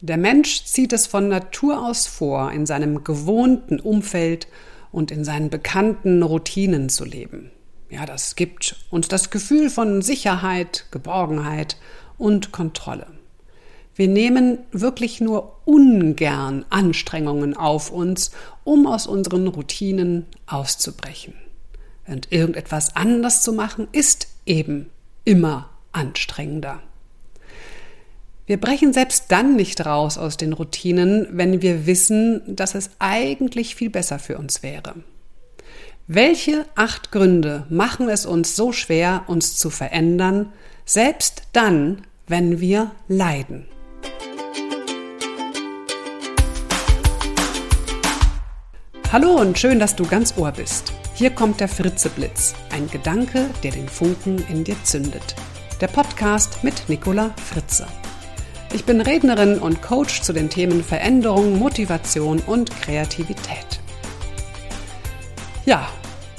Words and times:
Der 0.00 0.18
Mensch 0.18 0.64
zieht 0.64 0.92
es 0.92 1.06
von 1.06 1.28
Natur 1.28 1.86
aus 1.86 2.06
vor, 2.06 2.52
in 2.52 2.66
seinem 2.66 3.02
gewohnten 3.02 3.80
Umfeld 3.80 4.46
und 4.92 5.10
in 5.10 5.24
seinen 5.24 5.48
bekannten 5.48 6.22
Routinen 6.22 6.88
zu 6.90 7.04
leben. 7.04 7.50
Ja, 7.88 8.04
das 8.04 8.36
gibt 8.36 8.76
uns 8.90 9.08
das 9.08 9.30
Gefühl 9.30 9.70
von 9.70 10.02
Sicherheit, 10.02 10.86
Geborgenheit 10.90 11.76
und 12.18 12.52
Kontrolle. 12.52 13.06
Wir 13.94 14.08
nehmen 14.08 14.58
wirklich 14.72 15.22
nur 15.22 15.60
ungern 15.64 16.66
Anstrengungen 16.68 17.56
auf 17.56 17.90
uns, 17.90 18.32
um 18.64 18.86
aus 18.86 19.06
unseren 19.06 19.46
Routinen 19.46 20.26
auszubrechen. 20.44 21.32
Und 22.06 22.30
irgendetwas 22.30 22.94
anders 22.94 23.42
zu 23.42 23.54
machen, 23.54 23.88
ist 23.92 24.28
eben 24.44 24.90
immer 25.24 25.70
anstrengender. 25.92 26.82
Wir 28.48 28.60
brechen 28.60 28.92
selbst 28.92 29.24
dann 29.32 29.56
nicht 29.56 29.84
raus 29.84 30.18
aus 30.18 30.36
den 30.36 30.52
Routinen, 30.52 31.26
wenn 31.32 31.62
wir 31.62 31.84
wissen, 31.86 32.42
dass 32.46 32.76
es 32.76 32.90
eigentlich 33.00 33.74
viel 33.74 33.90
besser 33.90 34.20
für 34.20 34.38
uns 34.38 34.62
wäre. 34.62 34.94
Welche 36.06 36.64
acht 36.76 37.10
Gründe 37.10 37.66
machen 37.70 38.08
es 38.08 38.24
uns 38.24 38.54
so 38.54 38.70
schwer, 38.70 39.24
uns 39.26 39.56
zu 39.56 39.68
verändern, 39.68 40.52
selbst 40.84 41.42
dann, 41.52 42.02
wenn 42.28 42.60
wir 42.60 42.92
leiden? 43.08 43.66
Hallo 49.10 49.40
und 49.40 49.58
schön, 49.58 49.80
dass 49.80 49.96
du 49.96 50.06
ganz 50.06 50.38
Ohr 50.38 50.52
bist. 50.52 50.92
Hier 51.14 51.30
kommt 51.30 51.58
der 51.58 51.68
Fritzeblitz, 51.68 52.54
ein 52.70 52.88
Gedanke, 52.90 53.50
der 53.64 53.72
den 53.72 53.88
Funken 53.88 54.38
in 54.48 54.62
dir 54.62 54.76
zündet. 54.84 55.34
Der 55.80 55.88
Podcast 55.88 56.62
mit 56.62 56.88
Nicola 56.88 57.34
Fritze. 57.44 57.88
Ich 58.76 58.84
bin 58.84 59.00
Rednerin 59.00 59.58
und 59.58 59.80
Coach 59.80 60.20
zu 60.20 60.34
den 60.34 60.50
Themen 60.50 60.84
Veränderung, 60.84 61.58
Motivation 61.58 62.40
und 62.40 62.70
Kreativität. 62.82 63.80
Ja, 65.64 65.88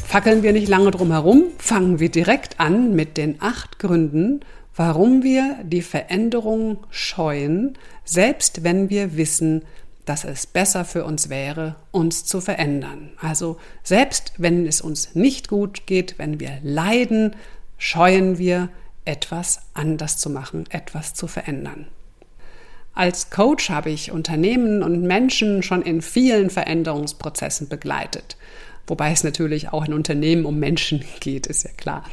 fackeln 0.06 0.44
wir 0.44 0.54
nicht 0.54 0.68
lange 0.68 0.92
drum 0.92 1.12
herum, 1.12 1.46
fangen 1.58 2.00
wir 2.00 2.12
direkt 2.12 2.60
an 2.60 2.96
mit 2.96 3.18
den 3.18 3.42
acht 3.42 3.80
Gründen, 3.80 4.42
warum 4.76 5.24
wir 5.24 5.56
die 5.64 5.82
Veränderung 5.82 6.86
scheuen, 6.92 7.76
selbst 8.06 8.64
wenn 8.64 8.92
wir 8.92 9.18
wissen, 9.18 9.64
dass 10.06 10.24
es 10.24 10.46
besser 10.46 10.86
für 10.86 11.06
uns 11.06 11.30
wäre, 11.30 11.76
uns 11.90 12.24
zu 12.24 12.40
verändern. 12.40 13.14
Also 13.20 13.58
selbst 13.82 14.34
wenn 14.38 14.68
es 14.68 14.80
uns 14.80 15.16
nicht 15.16 15.48
gut 15.48 15.88
geht, 15.88 16.20
wenn 16.20 16.40
wir 16.40 16.60
leiden, 16.62 17.36
scheuen 17.80 18.38
wir, 18.38 18.70
etwas 19.06 19.62
anders 19.74 20.20
zu 20.20 20.30
machen, 20.30 20.66
etwas 20.70 21.16
zu 21.16 21.26
verändern. 21.26 21.88
Als 22.98 23.30
Coach 23.30 23.70
habe 23.70 23.92
ich 23.92 24.12
Unternehmen 24.12 24.82
und 24.82 25.04
Menschen 25.04 25.62
schon 25.62 25.84
in 25.84 26.02
vielen 26.02 26.50
Veränderungsprozessen 26.50 27.70
begleitet. 27.70 28.38
Wobei 28.88 29.12
es 29.12 29.24
natürlich 29.24 29.72
auch 29.72 29.86
in 29.86 29.94
Unternehmen 29.94 30.48
um 30.48 30.58
Menschen 30.58 31.06
geht, 31.20 31.46
ist 31.46 31.64
ja 31.64 31.70
klar. 31.78 32.04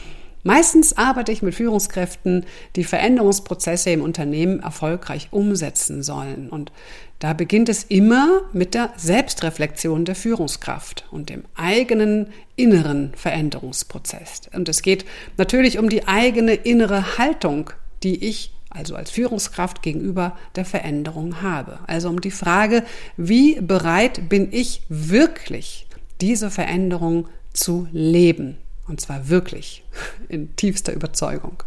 Meistens 0.42 0.98
arbeite 0.98 1.32
ich 1.32 1.40
mit 1.40 1.54
Führungskräften, 1.54 2.44
die 2.76 2.84
Veränderungsprozesse 2.84 3.88
im 3.88 4.02
Unternehmen 4.02 4.60
erfolgreich 4.60 5.28
umsetzen 5.30 6.02
sollen. 6.02 6.50
Und 6.50 6.70
da 7.18 7.32
beginnt 7.32 7.70
es 7.70 7.84
immer 7.84 8.42
mit 8.52 8.74
der 8.74 8.92
Selbstreflexion 8.98 10.04
der 10.04 10.14
Führungskraft 10.14 11.06
und 11.10 11.30
dem 11.30 11.44
eigenen 11.54 12.26
inneren 12.56 13.14
Veränderungsprozess. 13.16 14.50
Und 14.52 14.68
es 14.68 14.82
geht 14.82 15.06
natürlich 15.38 15.78
um 15.78 15.88
die 15.88 16.06
eigene 16.06 16.52
innere 16.52 17.16
Haltung, 17.16 17.70
die 18.02 18.22
ich 18.22 18.50
also 18.74 18.96
als 18.96 19.10
Führungskraft 19.10 19.82
gegenüber 19.82 20.36
der 20.56 20.64
Veränderung 20.64 21.40
habe. 21.40 21.78
Also 21.86 22.08
um 22.10 22.20
die 22.20 22.32
Frage, 22.32 22.84
wie 23.16 23.60
bereit 23.60 24.28
bin 24.28 24.48
ich 24.52 24.82
wirklich, 24.88 25.86
diese 26.20 26.50
Veränderung 26.50 27.28
zu 27.52 27.88
leben? 27.92 28.58
Und 28.86 29.00
zwar 29.00 29.28
wirklich 29.28 29.84
in 30.28 30.54
tiefster 30.56 30.92
Überzeugung. 30.92 31.62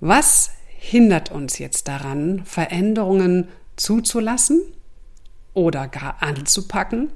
Was 0.00 0.50
hindert 0.66 1.30
uns 1.30 1.58
jetzt 1.58 1.86
daran, 1.86 2.44
Veränderungen 2.46 3.48
zuzulassen 3.76 4.62
oder 5.52 5.88
gar 5.88 6.22
anzupacken? 6.22 7.10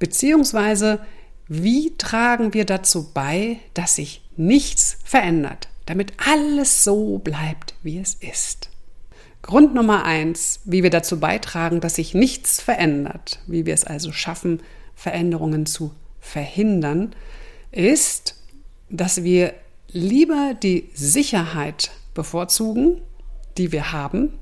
Beziehungsweise, 0.00 0.98
wie 1.46 1.96
tragen 1.96 2.54
wir 2.54 2.64
dazu 2.64 3.12
bei, 3.14 3.58
dass 3.74 3.96
sich 3.96 4.22
nichts 4.36 4.98
verändert? 5.04 5.68
Damit 5.86 6.12
alles 6.16 6.84
so 6.84 7.18
bleibt, 7.18 7.74
wie 7.82 7.98
es 7.98 8.14
ist. 8.14 8.70
Grund 9.42 9.74
Nummer 9.74 10.04
eins, 10.04 10.60
wie 10.64 10.82
wir 10.82 10.90
dazu 10.90 11.20
beitragen, 11.20 11.80
dass 11.80 11.96
sich 11.96 12.14
nichts 12.14 12.62
verändert, 12.62 13.40
wie 13.46 13.66
wir 13.66 13.74
es 13.74 13.84
also 13.84 14.10
schaffen, 14.10 14.62
Veränderungen 14.94 15.66
zu 15.66 15.94
verhindern, 16.18 17.14
ist, 17.70 18.36
dass 18.88 19.22
wir 19.22 19.54
lieber 19.88 20.54
die 20.54 20.88
Sicherheit 20.94 21.90
bevorzugen, 22.14 23.02
die 23.58 23.70
wir 23.70 23.92
haben, 23.92 24.32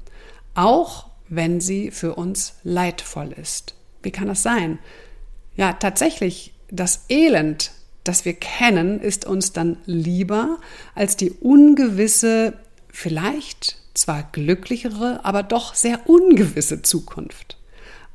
auch 0.54 1.08
wenn 1.28 1.60
sie 1.60 1.90
für 1.90 2.14
uns 2.14 2.54
leidvoll 2.62 3.32
ist. 3.32 3.74
Wie 4.02 4.10
kann 4.10 4.28
das 4.28 4.42
sein? 4.42 4.78
Ja, 5.56 5.72
tatsächlich, 5.72 6.54
das 6.70 7.06
Elend 7.08 7.72
das 8.04 8.24
wir 8.24 8.34
kennen, 8.34 9.00
ist 9.00 9.24
uns 9.24 9.52
dann 9.52 9.78
lieber 9.86 10.58
als 10.94 11.16
die 11.16 11.30
ungewisse, 11.30 12.54
vielleicht 12.88 13.76
zwar 13.94 14.28
glücklichere, 14.32 15.20
aber 15.24 15.42
doch 15.42 15.74
sehr 15.74 16.08
ungewisse 16.08 16.82
Zukunft. 16.82 17.58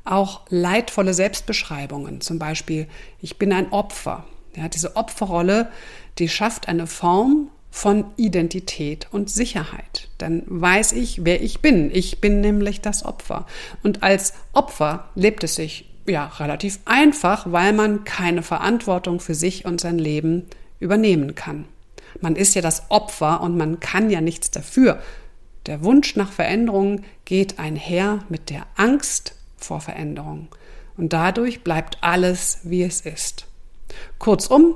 Auch 0.04 0.42
leidvolle 0.48 1.14
Selbstbeschreibungen, 1.14 2.20
zum 2.20 2.38
Beispiel, 2.38 2.86
ich 3.20 3.38
bin 3.38 3.52
ein 3.52 3.72
Opfer. 3.72 4.24
Ja, 4.56 4.68
diese 4.68 4.96
Opferrolle, 4.96 5.70
die 6.18 6.28
schafft 6.28 6.68
eine 6.68 6.86
Form 6.86 7.50
von 7.70 8.06
Identität 8.16 9.06
und 9.12 9.30
Sicherheit. 9.30 10.08
Dann 10.18 10.42
weiß 10.46 10.92
ich, 10.92 11.24
wer 11.24 11.42
ich 11.42 11.60
bin. 11.60 11.90
Ich 11.94 12.20
bin 12.20 12.40
nämlich 12.40 12.80
das 12.80 13.04
Opfer. 13.04 13.46
Und 13.82 14.02
als 14.02 14.32
Opfer 14.52 15.10
lebt 15.14 15.44
es 15.44 15.54
sich 15.54 15.87
ja 16.08 16.26
relativ 16.26 16.80
einfach, 16.84 17.50
weil 17.50 17.72
man 17.72 18.04
keine 18.04 18.42
Verantwortung 18.42 19.20
für 19.20 19.34
sich 19.34 19.64
und 19.64 19.80
sein 19.80 19.98
Leben 19.98 20.46
übernehmen 20.80 21.34
kann. 21.34 21.66
Man 22.20 22.36
ist 22.36 22.54
ja 22.54 22.62
das 22.62 22.90
Opfer 22.90 23.40
und 23.40 23.56
man 23.56 23.80
kann 23.80 24.10
ja 24.10 24.20
nichts 24.20 24.50
dafür. 24.50 25.00
Der 25.66 25.84
Wunsch 25.84 26.16
nach 26.16 26.32
Veränderung 26.32 27.02
geht 27.24 27.58
einher 27.58 28.24
mit 28.28 28.50
der 28.50 28.66
Angst 28.76 29.34
vor 29.56 29.80
Veränderung. 29.80 30.48
Und 30.96 31.12
dadurch 31.12 31.62
bleibt 31.62 31.98
alles, 32.00 32.60
wie 32.64 32.82
es 32.82 33.02
ist. 33.02 33.46
Kurzum, 34.18 34.74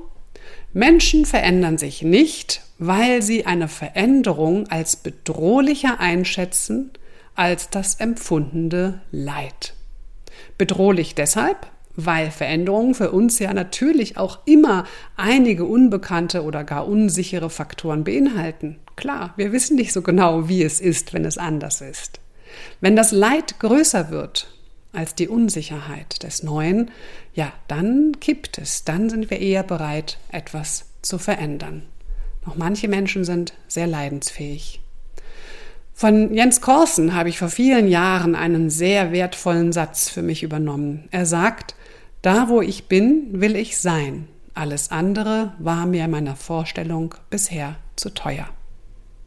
Menschen 0.73 1.27
verändern 1.27 1.79
sich 1.79 2.03
nicht, 2.03 2.63
weil 2.79 3.23
sie 3.23 3.47
eine 3.47 3.69
Veränderung 3.69 4.69
als 4.69 4.97
bedrohlicher 4.97 6.01
einschätzen 6.01 6.91
als 7.35 7.71
das 7.71 7.95
empfundene 7.95 9.01
Leid. 9.11 9.75
Bedrohlich 10.59 11.15
deshalb, 11.15 11.67
weil 11.97 12.31
Veränderungen 12.31 12.95
für 12.95 13.11
uns 13.11 13.39
ja 13.39 13.53
natürlich 13.53 14.17
auch 14.17 14.39
immer 14.47 14.85
einige 15.17 15.65
unbekannte 15.65 16.43
oder 16.43 16.65
gar 16.65 16.87
unsichere 16.87 17.51
Faktoren 17.51 18.05
beinhalten. 18.05 18.79
Klar, 18.97 19.35
wir 19.37 19.53
wissen 19.53 19.77
nicht 19.77 19.93
so 19.93 20.03
genau, 20.03 20.49
wie 20.49 20.63
es 20.63 20.81
ist, 20.81 21.13
wenn 21.13 21.25
es 21.25 21.39
anders 21.39 21.81
ist. 21.81 22.21
Wenn 22.81 22.97
das 22.97 23.13
Leid 23.13 23.59
größer 23.61 24.11
wird 24.11 24.49
als 24.93 25.15
die 25.15 25.29
Unsicherheit 25.29 26.23
des 26.23 26.43
Neuen, 26.43 26.91
ja, 27.35 27.53
dann 27.69 28.13
kippt 28.21 28.59
es, 28.59 28.85
dann 28.85 29.09
sind 29.09 29.31
wir 29.31 29.41
eher 29.41 29.63
bereit, 29.63 30.19
etwas 30.31 30.87
zu 31.01 31.19
verändern. 31.19 31.83
Noch 32.45 32.57
manche 32.57 32.89
Menschen 32.89 33.25
sind 33.25 33.55
sehr 33.69 33.87
leidensfähig. 33.87 34.82
Von 36.03 36.35
Jens 36.35 36.61
Korsen 36.61 37.15
habe 37.15 37.29
ich 37.29 37.39
vor 37.39 37.49
vielen 37.49 37.87
Jahren 37.87 38.35
einen 38.35 38.71
sehr 38.71 39.13
wertvollen 39.13 39.71
Satz 39.71 40.09
für 40.09 40.21
mich 40.21 40.43
übernommen. 40.43 41.07
Er 41.13 41.27
sagt, 41.27 41.77
da 42.23 42.49
wo 42.49 42.61
ich 42.61 42.89
bin, 42.89 43.41
will 43.41 43.55
ich 43.55 43.79
sein. 43.79 44.27
Alles 44.53 44.91
andere 44.91 45.53
war 45.61 45.87
mir 45.87 46.09
meiner 46.09 46.35
Vorstellung 46.35 47.15
bisher 47.31 47.77
zu 47.95 48.11
teuer. 48.13 48.49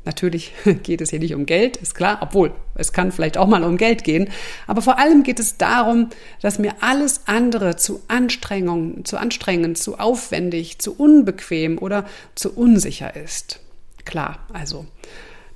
Natürlich 0.04 0.52
geht 0.84 1.00
es 1.00 1.12
hier 1.12 1.20
nicht 1.20 1.34
um 1.34 1.46
Geld, 1.46 1.78
ist 1.78 1.96
klar, 1.96 2.18
obwohl 2.20 2.52
es 2.74 2.92
kann 2.92 3.14
vielleicht 3.14 3.38
auch 3.38 3.48
mal 3.48 3.64
um 3.64 3.78
Geld 3.78 4.04
gehen. 4.04 4.30
Aber 4.68 4.82
vor 4.82 5.00
allem 5.00 5.24
geht 5.24 5.40
es 5.40 5.56
darum, 5.56 6.10
dass 6.42 6.60
mir 6.60 6.74
alles 6.82 7.22
andere 7.26 7.78
zu 7.78 8.02
Anstrengung, 8.10 9.06
zu 9.06 9.16
anstrengend, 9.16 9.78
zu 9.78 9.98
aufwendig, 9.98 10.80
zu 10.80 10.94
unbequem 10.94 11.78
oder 11.78 12.04
zu 12.36 12.54
unsicher 12.54 13.16
ist. 13.16 13.62
Klar, 14.04 14.40
also 14.52 14.86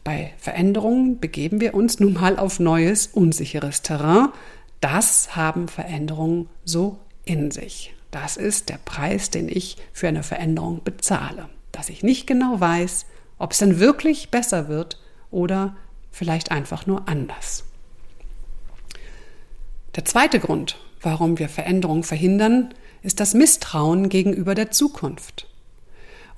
bei 0.09 0.33
Veränderungen 0.39 1.19
begeben 1.19 1.61
wir 1.61 1.75
uns 1.75 1.99
nun 1.99 2.13
mal 2.13 2.39
auf 2.39 2.59
neues, 2.59 3.05
unsicheres 3.05 3.83
Terrain. 3.83 4.29
Das 4.81 5.35
haben 5.35 5.67
Veränderungen 5.67 6.49
so 6.65 6.97
in 7.25 7.51
sich. 7.51 7.93
Das 8.09 8.35
ist 8.35 8.69
der 8.69 8.79
Preis, 8.83 9.29
den 9.29 9.47
ich 9.47 9.77
für 9.93 10.07
eine 10.07 10.23
Veränderung 10.23 10.83
bezahle. 10.83 11.47
Dass 11.71 11.89
ich 11.89 12.01
nicht 12.01 12.25
genau 12.25 12.59
weiß, 12.59 13.05
ob 13.37 13.51
es 13.51 13.59
denn 13.59 13.79
wirklich 13.79 14.31
besser 14.31 14.67
wird 14.67 14.99
oder 15.29 15.75
vielleicht 16.09 16.49
einfach 16.49 16.87
nur 16.87 17.07
anders. 17.07 17.65
Der 19.95 20.05
zweite 20.05 20.39
Grund, 20.39 20.79
warum 21.03 21.37
wir 21.37 21.49
Veränderungen 21.49 22.01
verhindern, 22.01 22.73
ist 23.03 23.19
das 23.19 23.35
Misstrauen 23.35 24.09
gegenüber 24.09 24.55
der 24.55 24.71
Zukunft. 24.71 25.48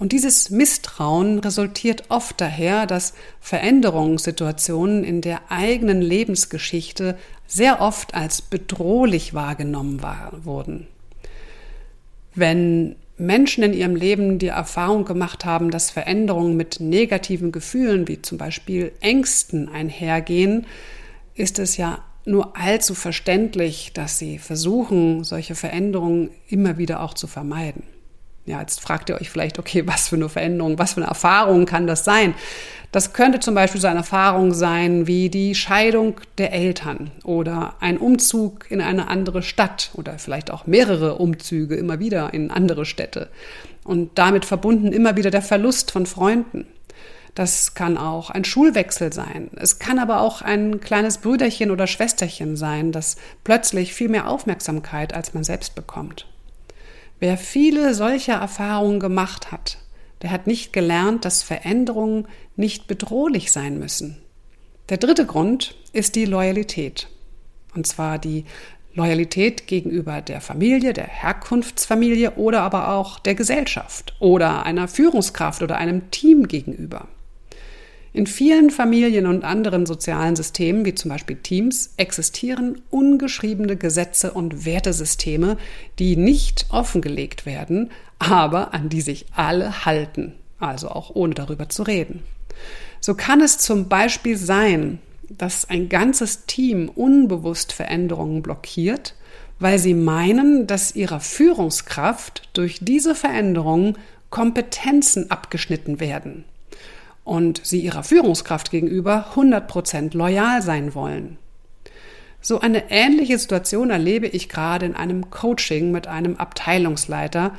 Und 0.02 0.14
dieses 0.14 0.50
Misstrauen 0.50 1.38
resultiert 1.38 2.06
oft 2.10 2.42
daher, 2.42 2.88
dass 2.88 3.14
Veränderungssituationen 3.40 5.04
in 5.04 5.22
der 5.22 5.52
eigenen 5.52 6.02
Lebensgeschichte 6.02 7.20
sehr 7.46 7.82
oft 7.82 8.16
als 8.16 8.42
bedrohlich 8.42 9.36
wahrgenommen 9.36 10.02
war, 10.02 10.44
wurden. 10.44 10.88
Wenn 12.34 12.96
Menschen 13.20 13.64
in 13.64 13.74
ihrem 13.74 13.96
Leben 13.96 14.40
die 14.40 14.48
Erfahrung 14.48 15.06
gemacht 15.06 15.46
haben, 15.46 15.70
dass 15.70 15.92
Veränderungen 15.92 16.58
mit 16.58 16.80
negativen 16.80 17.52
Gefühlen 17.52 18.08
wie 18.08 18.24
zum 18.24 18.40
Beispiel 18.40 18.94
Ängsten 19.02 19.70
einhergehen, 19.70 20.66
ist 21.36 21.60
es 21.60 21.78
ja 21.78 22.04
nur 22.26 22.58
allzu 22.58 22.96
verständlich, 22.96 23.92
dass 23.94 24.18
sie 24.18 24.40
versuchen, 24.40 25.24
solche 25.24 25.54
Veränderungen 25.54 26.32
immer 26.48 26.80
wieder 26.80 27.04
auch 27.04 27.14
zu 27.14 27.28
vermeiden. 27.28 27.84
Ja, 28.46 28.60
jetzt 28.60 28.82
fragt 28.82 29.10
ihr 29.10 29.16
euch 29.16 29.30
vielleicht, 29.30 29.60
okay, 29.60 29.86
was 29.86 30.08
für 30.08 30.16
eine 30.16 30.28
Veränderung, 30.28 30.80
was 30.80 30.94
für 30.94 31.02
eine 31.02 31.10
Erfahrung 31.10 31.66
kann 31.66 31.86
das 31.86 32.04
sein? 32.04 32.34
Das 32.92 33.14
könnte 33.14 33.40
zum 33.40 33.56
Beispiel 33.56 33.80
so 33.80 33.88
eine 33.88 34.00
Erfahrung 34.00 34.54
sein 34.54 35.08
wie 35.08 35.30
die 35.30 35.56
Scheidung 35.56 36.20
der 36.38 36.52
Eltern 36.52 37.12
oder 37.24 37.76
ein 37.80 37.98
Umzug 37.98 38.70
in 38.70 38.82
eine 38.82 39.08
andere 39.08 39.44
Stadt 39.44 39.92
oder 39.94 40.18
vielleicht 40.20 40.52
auch 40.52 40.68
mehrere 40.68 41.16
Umzüge 41.16 41.76
immer 41.76 42.00
wieder 42.00 42.34
in 42.34 42.52
andere 42.52 42.86
Städte 42.86 43.30
und 43.84 44.18
damit 44.18 44.44
verbunden 44.44 44.92
immer 44.92 45.16
wieder 45.16 45.32
der 45.32 45.42
Verlust 45.42 45.92
von 45.92 46.06
Freunden. 46.06 46.66
Das 47.34 47.76
kann 47.76 47.98
auch 47.98 48.30
ein 48.30 48.44
Schulwechsel 48.44 49.14
sein. 49.14 49.50
Es 49.56 49.80
kann 49.80 50.00
aber 50.00 50.20
auch 50.20 50.42
ein 50.42 50.82
kleines 50.82 51.20
Brüderchen 51.20 51.72
oder 51.72 51.88
Schwesterchen 51.88 52.58
sein, 52.58 52.92
das 52.92 53.16
plötzlich 53.46 53.94
viel 53.94 54.10
mehr 54.10 54.28
Aufmerksamkeit 54.28 55.14
als 55.14 55.34
man 55.34 55.46
selbst 55.46 55.76
bekommt. 55.76 56.26
Wer 57.22 57.38
viele 57.38 57.94
solcher 57.94 58.34
Erfahrungen 58.34 59.00
gemacht 59.00 59.52
hat, 59.52 59.78
der 60.24 60.32
hat 60.32 60.48
nicht 60.48 60.74
gelernt, 60.74 61.24
dass 61.24 61.44
Veränderungen 61.44 62.28
nicht 62.56 62.88
bedrohlich 62.88 63.52
sein 63.52 63.78
müssen. 63.78 64.18
Der 64.90 64.98
dritte 64.98 65.28
Grund 65.28 65.76
ist 65.94 66.16
die 66.16 66.26
Loyalität. 66.26 67.10
Und 67.76 67.86
zwar 67.86 68.18
die 68.18 68.46
Loyalität 68.96 69.68
gegenüber 69.68 70.22
der 70.22 70.42
Familie, 70.42 70.94
der 70.94 71.06
Herkunftsfamilie 71.06 72.32
oder 72.38 72.64
aber 72.64 72.90
auch 72.90 73.20
der 73.20 73.36
Gesellschaft 73.36 74.16
oder 74.20 74.66
einer 74.66 74.88
Führungskraft 74.88 75.62
oder 75.62 75.78
einem 75.78 76.10
Team 76.10 76.48
gegenüber. 76.48 77.08
In 78.14 78.28
vielen 78.28 78.72
Familien 78.72 79.26
und 79.26 79.46
anderen 79.46 79.86
sozialen 79.86 80.36
Systemen, 80.36 80.84
wie 80.84 80.94
zum 80.94 81.10
Beispiel 81.10 81.38
Teams, 81.38 81.94
existieren 81.96 82.82
ungeschriebene 82.90 83.78
Gesetze 83.78 84.34
und 84.34 84.66
Wertesysteme, 84.66 85.56
die 85.98 86.18
nicht 86.18 86.66
offengelegt 86.72 87.46
werden, 87.46 87.90
aber 88.20 88.74
an 88.74 88.90
die 88.90 89.00
sich 89.00 89.28
alle 89.34 89.86
halten, 89.86 90.34
also 90.60 90.90
auch 90.90 91.16
ohne 91.16 91.36
darüber 91.36 91.70
zu 91.70 91.84
reden. 91.84 92.22
So 93.00 93.16
kann 93.16 93.40
es 93.40 93.60
zum 93.60 93.88
Beispiel 93.88 94.36
sein, 94.36 95.00
dass 95.30 95.70
ein 95.70 95.88
ganzes 95.88 96.46
Team 96.46 96.90
unbewusst 96.90 97.72
Veränderungen 97.72 98.42
blockiert, 98.42 99.16
weil 99.60 99.80
sie 99.80 99.94
meinen, 99.94 100.68
dass 100.68 100.98
ihrer 100.98 101.22
Führungskraft 101.22 102.50
durch 102.52 102.80
diese 102.82 103.16
Veränderungen 103.16 103.98
Kompetenzen 104.30 105.32
abgeschnitten 105.32 106.02
werden 106.02 106.44
und 107.24 107.62
sie 107.64 107.80
ihrer 107.80 108.04
Führungskraft 108.04 108.72
gegenüber 108.72 109.28
100% 109.36 110.16
loyal 110.16 110.62
sein 110.62 110.96
wollen. 110.96 111.38
So 112.44 112.60
eine 112.60 112.90
ähnliche 112.90 113.38
Situation 113.38 113.92
erlebe 113.92 114.26
ich 114.26 114.50
gerade 114.50 114.88
in 114.88 114.96
einem 114.96 115.30
Coaching 115.30 115.92
mit 115.92 116.08
einem 116.08 116.38
Abteilungsleiter, 116.38 117.54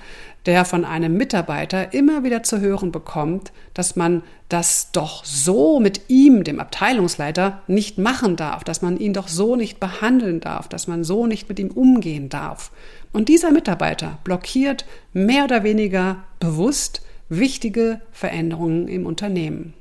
der 0.45 0.65
von 0.65 0.85
einem 0.85 1.17
Mitarbeiter 1.17 1.95
immer 1.95 2.25
wieder 2.25 2.43
zu 2.43 2.61
hören 2.61 2.91
bekommt, 2.91 3.53
dass 3.75 3.95
man 3.95 4.25
das 4.49 4.91
doch 4.91 5.25
so 5.25 5.79
mit 5.79 6.03
ihm, 6.09 6.43
dem 6.43 6.59
Abteilungsleiter, 6.59 7.63
nicht 7.69 7.99
machen 7.99 8.35
darf, 8.35 8.65
dass 8.65 8.83
man 8.83 8.99
ihn 8.99 9.13
doch 9.13 9.29
so 9.29 9.55
nicht 9.55 9.79
behandeln 9.79 10.41
darf, 10.41 10.67
dass 10.67 10.89
man 10.89 11.05
so 11.05 11.29
nicht 11.29 11.49
mit 11.49 11.61
ihm 11.61 11.71
umgehen 11.71 12.29
darf. 12.29 12.73
Und 13.13 13.29
dieser 13.29 13.53
Mitarbeiter 13.53 14.19
blockiert 14.25 14.85
mehr 15.13 15.45
oder 15.45 15.63
weniger 15.63 16.25
bewusst 16.41 17.03
wichtige 17.39 18.01
Veränderungen 18.13 18.89
im 18.89 19.07
Unternehmen. 19.07 19.75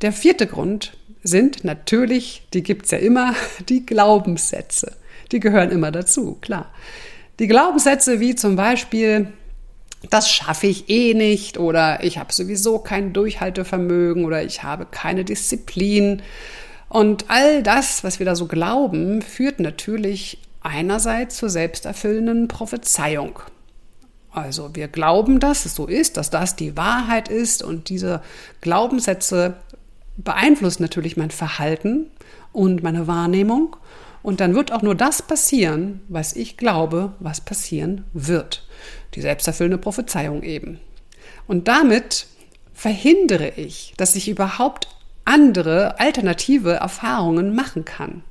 Der 0.00 0.12
vierte 0.12 0.46
Grund 0.46 0.96
sind 1.22 1.64
natürlich, 1.64 2.46
die 2.54 2.62
gibt 2.62 2.84
es 2.84 2.92
ja 2.92 2.98
immer, 2.98 3.34
die 3.68 3.84
Glaubenssätze. 3.84 4.96
Die 5.32 5.40
gehören 5.40 5.70
immer 5.70 5.90
dazu, 5.90 6.38
klar. 6.40 6.70
Die 7.38 7.48
Glaubenssätze 7.48 8.20
wie 8.20 8.34
zum 8.34 8.56
Beispiel, 8.56 9.32
das 10.10 10.30
schaffe 10.30 10.66
ich 10.66 10.88
eh 10.88 11.14
nicht 11.14 11.58
oder 11.58 12.02
ich 12.02 12.18
habe 12.18 12.32
sowieso 12.32 12.78
kein 12.78 13.12
Durchhaltevermögen 13.12 14.24
oder 14.24 14.42
ich 14.42 14.62
habe 14.62 14.86
keine 14.86 15.24
Disziplin. 15.24 16.22
Und 16.88 17.26
all 17.28 17.62
das, 17.62 18.02
was 18.04 18.18
wir 18.18 18.26
da 18.26 18.34
so 18.34 18.46
glauben, 18.46 19.22
führt 19.22 19.60
natürlich 19.60 20.38
einerseits 20.62 21.36
zur 21.36 21.50
selbsterfüllenden 21.50 22.48
Prophezeiung. 22.48 23.40
Also 24.32 24.74
wir 24.74 24.88
glauben, 24.88 25.40
dass 25.40 25.64
es 25.64 25.74
so 25.74 25.86
ist, 25.86 26.16
dass 26.16 26.30
das 26.30 26.56
die 26.56 26.76
Wahrheit 26.76 27.28
ist 27.28 27.62
und 27.62 27.88
diese 27.88 28.22
Glaubenssätze 28.60 29.56
beeinflussen 30.16 30.82
natürlich 30.82 31.16
mein 31.16 31.30
Verhalten 31.30 32.06
und 32.52 32.82
meine 32.82 33.06
Wahrnehmung. 33.06 33.76
Und 34.22 34.40
dann 34.40 34.54
wird 34.54 34.72
auch 34.72 34.82
nur 34.82 34.94
das 34.94 35.22
passieren, 35.22 36.00
was 36.08 36.34
ich 36.34 36.56
glaube, 36.56 37.12
was 37.20 37.40
passieren 37.40 38.04
wird. 38.12 38.66
Die 39.14 39.20
selbsterfüllende 39.20 39.78
Prophezeiung 39.78 40.42
eben. 40.42 40.80
Und 41.46 41.68
damit 41.68 42.26
verhindere 42.74 43.50
ich, 43.56 43.94
dass 43.96 44.16
ich 44.16 44.28
überhaupt 44.28 44.88
andere 45.24 45.98
alternative 46.00 46.72
Erfahrungen 46.72 47.54
machen 47.54 47.84
kann. 47.84 48.22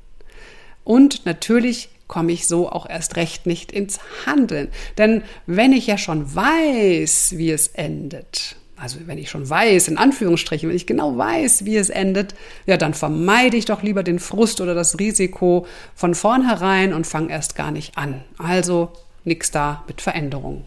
Und 0.84 1.26
natürlich 1.26 1.90
komme 2.08 2.32
ich 2.32 2.48
so 2.48 2.70
auch 2.70 2.90
erst 2.90 3.16
recht 3.16 3.46
nicht 3.46 3.72
ins 3.72 4.00
Handeln. 4.26 4.70
Denn 4.98 5.24
wenn 5.46 5.74
ich 5.74 5.88
ja 5.88 5.98
schon 5.98 6.34
weiß, 6.34 7.34
wie 7.38 7.52
es 7.52 7.68
endet, 7.68 8.56
also 8.78 9.00
wenn 9.06 9.18
ich 9.18 9.30
schon 9.30 9.50
weiß, 9.50 9.88
in 9.88 9.98
Anführungsstrichen, 9.98 10.70
wenn 10.70 10.76
ich 10.76 10.86
genau 10.86 11.18
weiß, 11.18 11.66
wie 11.66 11.78
es 11.78 11.90
endet, 11.90 12.36
ja, 12.66 12.78
dann 12.78 12.94
vermeide 12.94 13.58
ich 13.58 13.66
doch 13.66 13.82
lieber 13.82 14.04
den 14.04 14.20
Frust 14.20 14.62
oder 14.62 14.76
das 14.76 15.00
Risiko 15.00 15.66
von 15.96 16.14
vornherein 16.14 16.94
und 16.94 17.08
fange 17.08 17.32
erst 17.32 17.56
gar 17.56 17.72
nicht 17.72 17.98
an. 17.98 18.24
Also 18.38 18.92
nichts 19.24 19.52
da 19.52 19.84
mit 19.88 20.02
Veränderungen. 20.02 20.66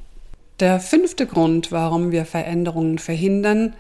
Der 0.59 0.81
fünfte 0.81 1.27
Grund, 1.27 1.73
warum 1.73 2.11
wir 2.11 2.27
Veränderungen 2.27 2.99
verhindern, 2.99 3.75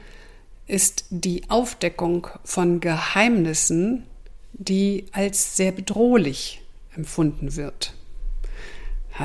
ist 0.66 1.04
die 1.10 1.42
Aufdeckung 1.48 2.28
von 2.44 2.80
Geheimnissen, 2.80 4.04
die 4.52 5.06
als 5.12 5.56
sehr 5.56 5.72
bedrohlich 5.72 6.59
empfunden 6.94 7.56
wird. 7.56 7.94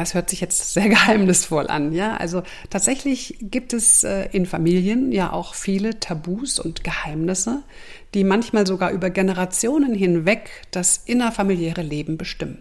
Es 0.02 0.14
hört 0.14 0.30
sich 0.30 0.42
jetzt 0.42 0.74
sehr 0.74 0.90
geheimnisvoll 0.90 1.68
an, 1.68 1.94
ja. 1.94 2.18
Also 2.18 2.44
tatsächlich 2.70 3.38
gibt 3.42 3.74
es 3.74 4.04
äh, 4.04 4.28
in 4.32 4.46
Familien 4.46 5.12
ja 5.12 5.32
auch 5.32 5.54
viele 5.54 6.00
Tabus 6.00 6.60
und 6.60 6.84
Geheimnisse, 6.84 7.64
die 8.14 8.24
manchmal 8.24 8.68
sogar 8.68 8.92
über 8.92 9.10
Generationen 9.10 9.94
hinweg 9.94 10.50
das 10.72 11.02
innerfamiliäre 11.06 11.82
Leben 11.82 12.18
bestimmen. 12.18 12.60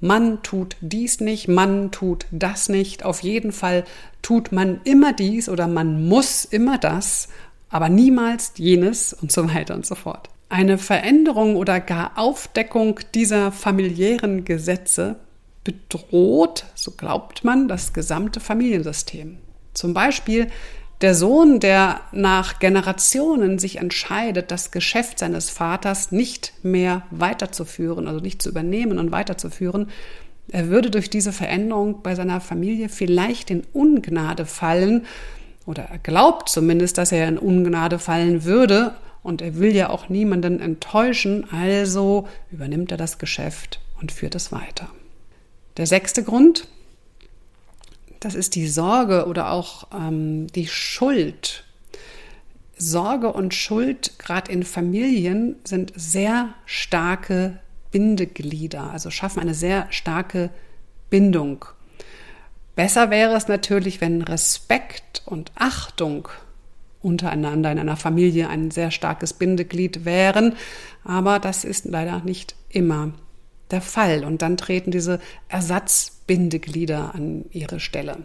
Man 0.00 0.42
tut 0.42 0.76
dies 0.80 1.20
nicht, 1.20 1.48
man 1.48 1.90
tut 1.90 2.26
das 2.30 2.68
nicht. 2.68 3.04
Auf 3.04 3.22
jeden 3.22 3.50
Fall 3.50 3.84
tut 4.22 4.52
man 4.52 4.80
immer 4.84 5.12
dies 5.12 5.48
oder 5.48 5.66
man 5.66 6.06
muss 6.06 6.44
immer 6.44 6.78
das, 6.78 7.28
aber 7.68 7.88
niemals 7.88 8.52
jenes 8.56 9.12
und 9.12 9.32
so 9.32 9.52
weiter 9.52 9.74
und 9.74 9.84
so 9.84 9.96
fort. 9.96 10.28
Eine 10.48 10.78
Veränderung 10.78 11.56
oder 11.56 11.78
gar 11.80 12.16
Aufdeckung 12.16 13.00
dieser 13.14 13.52
familiären 13.52 14.44
Gesetze 14.44 15.16
bedroht, 15.62 16.64
so 16.74 16.92
glaubt 16.92 17.44
man, 17.44 17.68
das 17.68 17.92
gesamte 17.92 18.40
Familiensystem. 18.40 19.36
Zum 19.74 19.92
Beispiel 19.92 20.48
der 21.02 21.14
Sohn, 21.14 21.60
der 21.60 22.00
nach 22.10 22.58
Generationen 22.58 23.58
sich 23.58 23.76
entscheidet, 23.76 24.50
das 24.50 24.70
Geschäft 24.70 25.18
seines 25.18 25.50
Vaters 25.50 26.10
nicht 26.10 26.54
mehr 26.62 27.02
weiterzuführen, 27.10 28.08
also 28.08 28.20
nicht 28.20 28.42
zu 28.42 28.48
übernehmen 28.48 28.98
und 28.98 29.12
weiterzuführen, 29.12 29.90
er 30.50 30.68
würde 30.68 30.90
durch 30.90 31.10
diese 31.10 31.32
Veränderung 31.32 32.02
bei 32.02 32.14
seiner 32.14 32.40
Familie 32.40 32.88
vielleicht 32.88 33.50
in 33.50 33.64
Ungnade 33.72 34.46
fallen, 34.46 35.04
oder 35.66 35.82
er 35.82 35.98
glaubt 35.98 36.48
zumindest, 36.48 36.96
dass 36.96 37.12
er 37.12 37.28
in 37.28 37.36
Ungnade 37.36 37.98
fallen 37.98 38.44
würde, 38.44 38.94
und 39.28 39.42
er 39.42 39.56
will 39.56 39.76
ja 39.76 39.90
auch 39.90 40.08
niemanden 40.08 40.58
enttäuschen, 40.58 41.46
also 41.52 42.26
übernimmt 42.50 42.90
er 42.90 42.96
das 42.96 43.18
Geschäft 43.18 43.78
und 44.00 44.10
führt 44.10 44.34
es 44.34 44.52
weiter. 44.52 44.88
Der 45.76 45.86
sechste 45.86 46.24
Grund, 46.24 46.66
das 48.20 48.34
ist 48.34 48.54
die 48.54 48.66
Sorge 48.66 49.26
oder 49.26 49.52
auch 49.52 49.88
ähm, 49.94 50.46
die 50.48 50.66
Schuld. 50.66 51.64
Sorge 52.78 53.30
und 53.30 53.52
Schuld, 53.52 54.18
gerade 54.18 54.50
in 54.50 54.62
Familien, 54.62 55.56
sind 55.62 55.92
sehr 55.94 56.54
starke 56.64 57.58
Bindeglieder, 57.90 58.90
also 58.90 59.10
schaffen 59.10 59.40
eine 59.40 59.54
sehr 59.54 59.88
starke 59.90 60.48
Bindung. 61.10 61.66
Besser 62.76 63.10
wäre 63.10 63.36
es 63.36 63.46
natürlich, 63.46 64.00
wenn 64.00 64.22
Respekt 64.22 65.22
und 65.26 65.52
Achtung 65.54 66.28
untereinander 67.00 67.70
in 67.70 67.78
einer 67.78 67.96
Familie 67.96 68.48
ein 68.48 68.70
sehr 68.70 68.90
starkes 68.90 69.32
Bindeglied 69.32 70.04
wären, 70.04 70.56
aber 71.04 71.38
das 71.38 71.64
ist 71.64 71.84
leider 71.84 72.20
nicht 72.24 72.54
immer 72.68 73.12
der 73.70 73.80
Fall 73.80 74.24
und 74.24 74.42
dann 74.42 74.56
treten 74.56 74.90
diese 74.90 75.20
Ersatzbindeglieder 75.48 77.14
an 77.14 77.44
ihre 77.50 77.80
Stelle. 77.80 78.18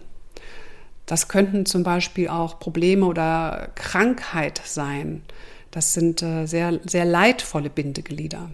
Das 1.05 1.27
könnten 1.27 1.65
zum 1.65 1.83
Beispiel 1.83 2.29
auch 2.29 2.59
Probleme 2.59 3.05
oder 3.05 3.69
Krankheit 3.75 4.61
sein. 4.63 5.23
Das 5.71 5.93
sind 5.93 6.21
äh, 6.21 6.45
sehr, 6.45 6.79
sehr 6.85 7.03
leidvolle 7.03 7.69
Bindeglieder. 7.69 8.51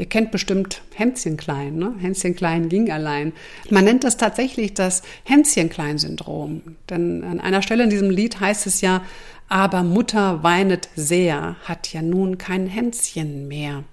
Ihr 0.00 0.06
kennt 0.06 0.30
bestimmt 0.30 0.80
Hänschen 0.94 1.36
klein, 1.36 1.76
ne? 1.76 1.94
Hänschen 1.98 2.34
ging 2.70 2.90
allein. 2.90 3.34
Man 3.68 3.84
nennt 3.84 4.02
das 4.02 4.16
tatsächlich 4.16 4.72
das 4.72 5.02
Hänschen 5.24 5.68
klein 5.68 5.98
Syndrom. 5.98 6.62
Denn 6.88 7.22
an 7.22 7.38
einer 7.38 7.60
Stelle 7.60 7.84
in 7.84 7.90
diesem 7.90 8.08
Lied 8.08 8.40
heißt 8.40 8.66
es 8.66 8.80
ja, 8.80 9.02
aber 9.50 9.82
Mutter 9.82 10.42
weinet 10.42 10.88
sehr, 10.96 11.56
hat 11.64 11.92
ja 11.92 12.00
nun 12.00 12.38
kein 12.38 12.66
Hänschen 12.66 13.46
mehr. 13.46 13.84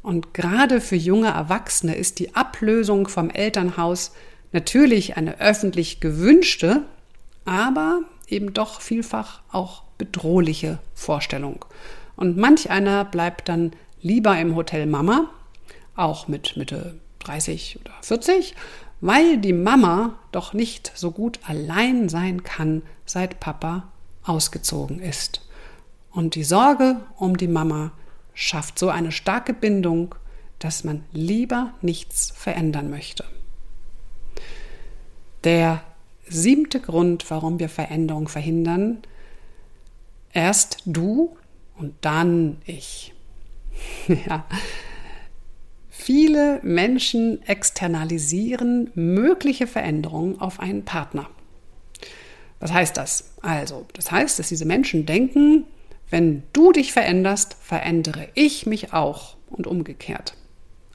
Und 0.00 0.32
gerade 0.32 0.80
für 0.80 0.94
junge 0.94 1.30
Erwachsene 1.30 1.96
ist 1.96 2.20
die 2.20 2.36
Ablösung 2.36 3.08
vom 3.08 3.28
Elternhaus 3.28 4.12
natürlich 4.52 5.16
eine 5.16 5.40
öffentlich 5.40 5.98
gewünschte, 5.98 6.84
aber 7.44 8.02
eben 8.28 8.54
doch 8.54 8.80
vielfach 8.80 9.40
auch 9.50 9.82
bedrohliche 9.98 10.78
Vorstellung. 10.94 11.64
Und 12.14 12.36
manch 12.36 12.70
einer 12.70 13.04
bleibt 13.04 13.48
dann 13.48 13.72
lieber 14.06 14.38
im 14.38 14.54
Hotel 14.54 14.86
Mama, 14.86 15.28
auch 15.96 16.28
mit 16.28 16.56
Mitte 16.56 17.00
30 17.20 17.80
oder 17.80 17.92
40, 18.02 18.54
weil 19.00 19.38
die 19.38 19.52
Mama 19.52 20.14
doch 20.30 20.52
nicht 20.52 20.92
so 20.94 21.10
gut 21.10 21.40
allein 21.44 22.08
sein 22.08 22.44
kann, 22.44 22.82
seit 23.04 23.40
Papa 23.40 23.88
ausgezogen 24.22 25.00
ist. 25.00 25.42
Und 26.12 26.36
die 26.36 26.44
Sorge 26.44 27.00
um 27.16 27.36
die 27.36 27.48
Mama 27.48 27.90
schafft 28.32 28.78
so 28.78 28.90
eine 28.90 29.10
starke 29.10 29.52
Bindung, 29.52 30.14
dass 30.60 30.84
man 30.84 31.04
lieber 31.12 31.74
nichts 31.82 32.30
verändern 32.30 32.90
möchte. 32.90 33.24
Der 35.42 35.82
siebte 36.28 36.80
Grund, 36.80 37.28
warum 37.30 37.58
wir 37.58 37.68
Veränderung 37.68 38.28
verhindern, 38.28 38.98
erst 40.32 40.82
du 40.86 41.36
und 41.76 41.94
dann 42.02 42.58
ich. 42.64 43.15
ja. 44.28 44.46
Viele 45.88 46.60
Menschen 46.62 47.42
externalisieren 47.46 48.90
mögliche 48.94 49.66
Veränderungen 49.66 50.40
auf 50.40 50.60
einen 50.60 50.84
Partner. 50.84 51.28
Was 52.60 52.72
heißt 52.72 52.96
das? 52.96 53.32
Also, 53.42 53.86
das 53.92 54.10
heißt, 54.10 54.38
dass 54.38 54.48
diese 54.48 54.66
Menschen 54.66 55.04
denken, 55.04 55.64
wenn 56.08 56.44
du 56.52 56.72
dich 56.72 56.92
veränderst, 56.92 57.56
verändere 57.60 58.28
ich 58.34 58.66
mich 58.66 58.92
auch 58.92 59.36
und 59.48 59.66
umgekehrt. 59.66 60.36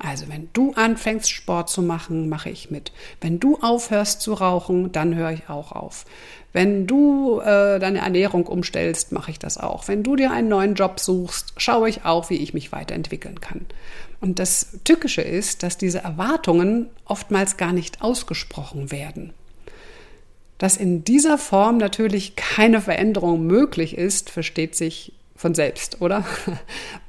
Also 0.04 0.30
wenn 0.30 0.50
du 0.54 0.74
anfängst, 0.74 1.30
Sport 1.30 1.70
zu 1.70 1.84
machen, 1.84 2.28
mache 2.28 2.50
ich 2.50 2.72
mit. 2.72 2.92
Wenn 3.20 3.40
du 3.40 3.60
aufhörst 3.62 4.22
zu 4.22 4.34
rauchen, 4.34 4.92
dann 4.92 5.16
höre 5.16 5.32
ich 5.32 5.48
auch 5.48 5.72
auf. 5.72 6.06
Wenn 6.54 6.88
du 6.88 7.40
äh, 7.40 7.80
deine 7.80 8.00
Ernährung 8.00 8.48
umstellst, 8.48 9.12
mache 9.12 9.32
ich 9.32 9.40
das 9.40 9.58
auch. 9.58 9.88
Wenn 9.88 10.04
du 10.04 10.16
dir 10.16 10.32
einen 10.32 10.50
neuen 10.50 10.74
Job 10.74 11.00
suchst, 11.00 11.54
schaue 11.58 11.88
ich 11.88 12.04
auch, 12.04 12.30
wie 12.30 12.38
ich 12.38 12.54
mich 12.54 12.72
weiterentwickeln 12.72 13.40
kann. 13.40 13.66
Und 14.20 14.40
das 14.40 14.80
Tückische 14.84 15.22
ist, 15.22 15.64
dass 15.64 15.78
diese 15.78 16.00
Erwartungen 16.00 16.88
oftmals 17.06 17.58
gar 17.58 17.72
nicht 17.72 18.02
ausgesprochen 18.02 18.92
werden. 18.92 19.34
Dass 20.58 20.78
in 20.78 21.04
dieser 21.04 21.38
Form 21.38 21.78
natürlich 21.78 22.36
keine 22.36 22.82
Veränderung 22.82 23.46
möglich 23.46 23.98
ist, 23.98 24.30
versteht 24.30 24.76
sich 24.76 25.14
von 25.42 25.56
selbst, 25.56 26.02
oder? 26.02 26.24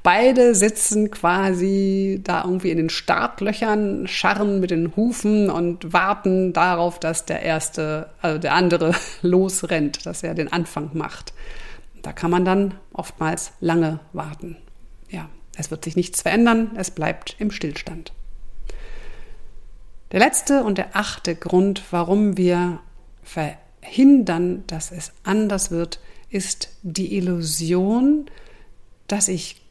Beide 0.01 0.55
sitzen 0.55 1.11
quasi 1.11 2.19
da 2.23 2.43
irgendwie 2.43 2.71
in 2.71 2.77
den 2.77 2.89
Startlöchern, 2.89 4.07
scharren 4.07 4.59
mit 4.59 4.71
den 4.71 4.95
Hufen 4.95 5.51
und 5.51 5.93
warten 5.93 6.51
darauf, 6.51 6.99
dass 6.99 7.25
der 7.25 7.43
erste, 7.43 8.09
also 8.21 8.39
der 8.39 8.55
andere 8.55 8.95
losrennt, 9.21 10.07
dass 10.07 10.23
er 10.23 10.33
den 10.33 10.51
Anfang 10.51 10.89
macht. 10.93 11.33
Da 12.01 12.11
kann 12.11 12.31
man 12.31 12.43
dann 12.43 12.73
oftmals 12.91 13.53
lange 13.59 13.99
warten. 14.13 14.57
Ja, 15.09 15.29
es 15.55 15.69
wird 15.69 15.83
sich 15.83 15.95
nichts 15.95 16.23
verändern, 16.23 16.71
es 16.75 16.89
bleibt 16.89 17.35
im 17.37 17.51
Stillstand. 17.51 18.13
Der 20.11 20.19
letzte 20.19 20.63
und 20.63 20.79
der 20.79 20.95
achte 20.95 21.35
Grund, 21.35 21.83
warum 21.91 22.35
wir 22.35 22.79
verhindern, 23.21 24.63
dass 24.65 24.91
es 24.91 25.11
anders 25.23 25.69
wird, 25.69 25.99
ist 26.33 26.69
die 26.81 27.15
Illusion, 27.15 28.29
dass 29.07 29.27
ich 29.27 29.61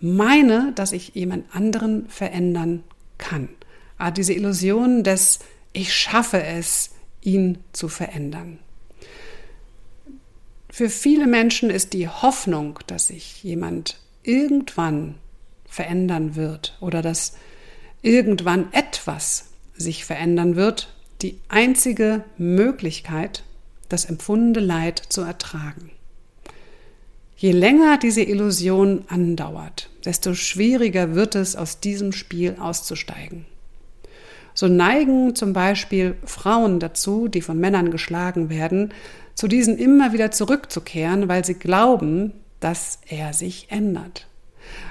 meine, 0.00 0.72
dass 0.74 0.92
ich 0.92 1.14
jemand 1.14 1.54
anderen 1.54 2.08
verändern 2.08 2.82
kann. 3.18 3.48
Ah, 3.98 4.10
diese 4.10 4.32
Illusion 4.32 5.04
des 5.04 5.40
Ich 5.72 5.94
schaffe 5.94 6.42
es, 6.42 6.90
ihn 7.22 7.58
zu 7.72 7.88
verändern. 7.88 8.58
Für 10.70 10.88
viele 10.88 11.26
Menschen 11.26 11.70
ist 11.70 11.92
die 11.92 12.08
Hoffnung, 12.08 12.78
dass 12.86 13.08
sich 13.08 13.42
jemand 13.42 13.98
irgendwann 14.22 15.16
verändern 15.66 16.36
wird 16.36 16.76
oder 16.80 17.02
dass 17.02 17.36
irgendwann 18.02 18.72
etwas 18.72 19.50
sich 19.74 20.04
verändern 20.04 20.56
wird, 20.56 20.94
die 21.22 21.38
einzige 21.48 22.24
Möglichkeit, 22.38 23.42
das 23.88 24.04
empfundene 24.04 24.64
Leid 24.64 25.02
zu 25.08 25.22
ertragen. 25.22 25.90
Je 27.40 27.52
länger 27.52 27.96
diese 27.96 28.20
Illusion 28.20 29.04
andauert, 29.08 29.88
desto 30.04 30.34
schwieriger 30.34 31.14
wird 31.14 31.34
es, 31.34 31.56
aus 31.56 31.80
diesem 31.80 32.12
Spiel 32.12 32.56
auszusteigen. 32.60 33.46
So 34.52 34.68
neigen 34.68 35.34
zum 35.34 35.54
Beispiel 35.54 36.16
Frauen 36.26 36.80
dazu, 36.80 37.28
die 37.28 37.40
von 37.40 37.58
Männern 37.58 37.90
geschlagen 37.90 38.50
werden, 38.50 38.92
zu 39.34 39.48
diesen 39.48 39.78
immer 39.78 40.12
wieder 40.12 40.30
zurückzukehren, 40.32 41.30
weil 41.30 41.42
sie 41.42 41.54
glauben, 41.54 42.34
dass 42.60 42.98
er 43.08 43.32
sich 43.32 43.68
ändert. 43.70 44.26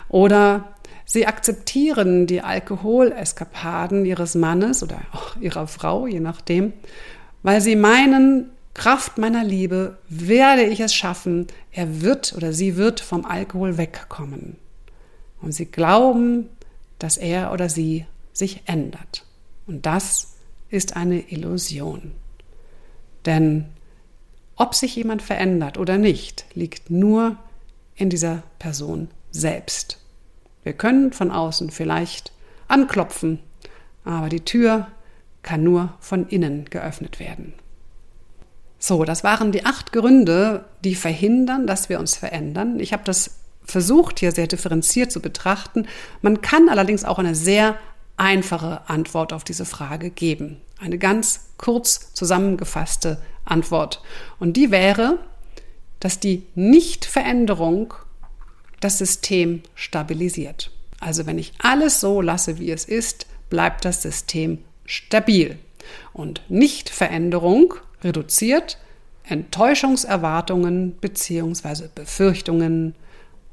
Oder 0.08 0.74
sie 1.06 1.28
akzeptieren 1.28 2.26
die 2.26 2.42
Alkoholeskapaden 2.42 4.06
ihres 4.06 4.34
Mannes 4.34 4.82
oder 4.82 5.00
auch 5.12 5.36
ihrer 5.40 5.68
Frau, 5.68 6.08
je 6.08 6.20
nachdem, 6.20 6.74
weil 7.44 7.62
sie 7.62 7.76
meinen, 7.76 8.50
Kraft 8.80 9.18
meiner 9.18 9.44
Liebe 9.44 9.98
werde 10.08 10.64
ich 10.64 10.80
es 10.80 10.96
schaffen, 10.96 11.48
er 11.74 12.02
wird 12.02 12.32
oder 12.34 12.54
sie 12.54 12.78
wird 12.78 13.02
vom 13.02 13.26
Alkohol 13.26 13.78
wegkommen. 13.78 14.56
Und 15.42 15.52
sie 15.52 15.66
glauben, 15.66 16.48
dass 16.98 17.18
er 17.18 17.52
oder 17.52 17.68
sie 17.68 18.06
sich 18.32 18.62
ändert. 18.68 19.26
Und 19.68 19.86
das 19.86 20.36
ist 20.70 20.96
eine 20.96 21.30
Illusion. 21.30 22.14
Denn 23.26 23.66
ob 24.56 24.76
sich 24.76 24.96
jemand 24.96 25.24
verändert 25.24 25.78
oder 25.78 25.98
nicht, 25.98 26.46
liegt 26.54 26.90
nur 26.90 27.36
in 27.98 28.10
dieser 28.10 28.44
Person 28.60 29.10
selbst. 29.30 30.00
Wir 30.64 30.72
können 30.72 31.12
von 31.12 31.32
außen 31.32 31.70
vielleicht 31.70 32.32
anklopfen, 32.70 33.40
aber 34.06 34.30
die 34.30 34.46
Tür 34.46 34.88
kann 35.44 35.64
nur 35.64 35.96
von 36.00 36.30
innen 36.30 36.64
geöffnet 36.70 37.20
werden. 37.20 37.52
So, 38.80 39.04
das 39.04 39.24
waren 39.24 39.52
die 39.52 39.66
acht 39.66 39.92
Gründe, 39.92 40.66
die 40.84 40.96
verhindern, 40.96 41.68
dass 41.68 41.90
wir 41.90 42.00
uns 42.00 42.16
verändern. 42.16 42.80
Ich 42.80 42.94
habe 42.94 43.04
das 43.04 43.32
versucht, 43.66 44.20
hier 44.20 44.32
sehr 44.32 44.48
differenziert 44.48 45.12
zu 45.12 45.22
betrachten. 45.22 45.86
Man 46.22 46.42
kann 46.42 46.70
allerdings 46.70 47.04
auch 47.04 47.20
eine 47.20 47.36
sehr 47.36 47.78
einfache 48.18 48.90
Antwort 48.90 49.34
auf 49.34 49.44
diese 49.44 49.66
Frage 49.66 50.10
geben. 50.10 50.62
Eine 50.80 50.98
ganz 50.98 51.50
kurz 51.58 52.14
zusammengefasste 52.14 53.22
Antwort. 53.46 54.02
Und 54.40 54.54
die 54.54 54.72
wäre, 54.72 55.20
dass 56.00 56.20
die 56.20 56.44
Nichtveränderung 56.56 57.94
das 58.80 58.98
System 58.98 59.62
stabilisiert. 59.76 60.72
Also 61.02 61.26
wenn 61.26 61.38
ich 61.38 61.54
alles 61.60 62.00
so 62.00 62.22
lasse, 62.22 62.60
wie 62.60 62.72
es 62.72 62.86
ist, 62.86 63.28
bleibt 63.50 63.84
das 63.84 64.02
System 64.02 64.60
stabil. 64.86 65.58
Und 66.14 66.42
Nichtveränderung 66.50 67.74
reduziert 68.04 68.78
Enttäuschungserwartungen 69.24 70.94
bzw. 70.94 71.88
Befürchtungen 71.94 72.96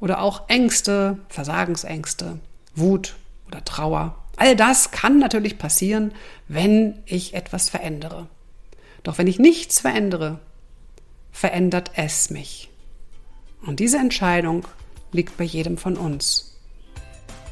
oder 0.00 0.21
auch 0.21 0.49
Ängste, 0.49 1.19
Versagensängste, 1.29 2.38
Wut 2.75 3.17
oder 3.47 3.65
Trauer. 3.65 4.17
All 4.37 4.57
das 4.57 4.91
kann 4.91 5.19
natürlich 5.19 5.59
passieren, 5.59 6.12
wenn 6.49 7.03
ich 7.07 7.35
etwas 7.35 7.71
verändere. 7.71 8.26
Doch 9.03 9.19
wenn 9.19 9.26
ich 9.26 9.38
nichts 9.38 9.81
verändere, 9.81 10.41
verändert 11.31 11.93
es 11.97 12.31
mich. 12.31 12.69
Und 13.62 13.81
diese 13.81 13.99
Entscheidung 13.99 14.67
liegt 15.12 15.37
bei 15.37 15.45
jedem 15.45 15.79
von 15.79 15.97
uns. 15.97 16.55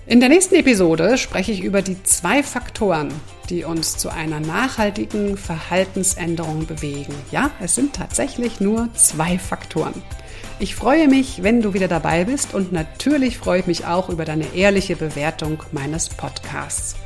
In 0.06 0.20
der 0.20 0.28
nächsten 0.28 0.56
Episode 0.56 1.16
spreche 1.16 1.50
ich 1.50 1.62
über 1.62 1.80
die 1.80 2.02
zwei 2.02 2.42
Faktoren, 2.42 3.08
die 3.49 3.64
uns 3.64 3.96
zu 3.96 4.11
einer 4.11 4.38
nachhaltigen 4.38 5.38
Verhaltensänderung 5.38 6.66
bewegen. 6.66 7.14
Ja, 7.30 7.50
es 7.58 7.75
sind 7.75 7.94
tatsächlich 7.94 8.61
nur 8.61 8.90
zwei 8.92 9.38
Faktoren. 9.38 10.02
Ich 10.58 10.75
freue 10.75 11.08
mich, 11.08 11.42
wenn 11.42 11.62
du 11.62 11.73
wieder 11.73 11.88
dabei 11.88 12.25
bist 12.25 12.52
und 12.52 12.70
natürlich 12.70 13.38
freue 13.38 13.61
ich 13.61 13.66
mich 13.66 13.87
auch 13.87 14.11
über 14.11 14.26
deine 14.26 14.54
ehrliche 14.54 14.94
Bewertung 14.94 15.62
meines 15.73 16.11
Podcasts. 16.11 16.96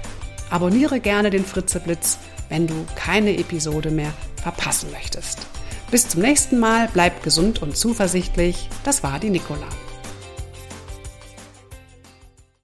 Abonniere 0.50 0.98
gerne 0.98 1.30
den 1.30 1.44
Fritzeblitz, 1.44 2.18
wenn 2.48 2.66
du 2.66 2.74
keine 2.96 3.38
Episode 3.38 3.92
mehr 3.92 4.12
verpassen 4.42 4.90
möchtest. 4.90 5.46
Bis 5.92 6.08
zum 6.08 6.22
nächsten 6.22 6.58
Mal, 6.58 6.88
bleib 6.92 7.22
gesund 7.22 7.62
und 7.62 7.76
zuversichtlich. 7.76 8.68
Das 8.82 9.04
war 9.04 9.20
die 9.20 9.30
Nicola. 9.30 9.68